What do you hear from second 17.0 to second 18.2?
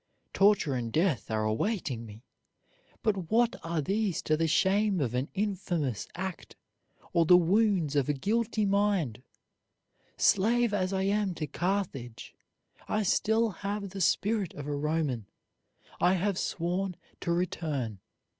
to return.